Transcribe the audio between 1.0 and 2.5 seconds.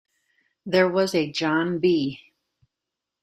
a John B.